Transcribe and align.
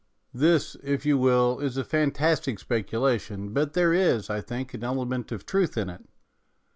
This, 0.33 0.75
if 0.83 1.05
you 1.05 1.15
will, 1.19 1.59
is 1.59 1.77
a 1.77 1.83
fantastic 1.83 2.57
specula 2.57 3.19
tion, 3.19 3.53
but 3.53 3.73
there 3.73 3.93
is, 3.93 4.31
I 4.31 4.41
think, 4.41 4.73
an 4.73 4.83
element 4.83 5.31
of 5.31 5.45
truth 5.45 5.77
in 5.77 5.91
it. 5.91 6.03